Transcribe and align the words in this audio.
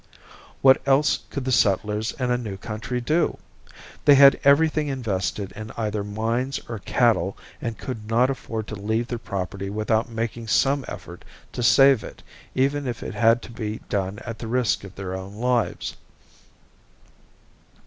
What 0.63 0.81
else 0.87 1.19
could 1.29 1.45
the 1.45 1.51
settlers 1.51 2.11
in 2.13 2.31
a 2.31 2.35
new 2.39 2.57
country 2.57 2.99
do? 2.99 3.37
They 4.05 4.15
had 4.15 4.39
everything 4.43 4.87
invested 4.87 5.51
in 5.51 5.69
either 5.77 6.03
mines 6.03 6.59
or 6.67 6.79
cattle 6.79 7.37
and 7.61 7.77
could 7.77 8.09
not 8.09 8.31
afford 8.31 8.65
to 8.69 8.75
leave 8.75 9.09
their 9.09 9.19
property 9.19 9.69
without 9.69 10.09
making 10.09 10.47
some 10.47 10.85
effort 10.87 11.23
to 11.51 11.61
save 11.61 12.03
it 12.03 12.23
even 12.55 12.87
if 12.87 13.03
it 13.03 13.13
had 13.13 13.43
to 13.43 13.51
be 13.51 13.81
done 13.89 14.17
at 14.25 14.39
the 14.39 14.47
risk 14.47 14.83
of 14.83 14.95
their 14.95 15.15
own 15.15 15.35
lives. 15.35 15.95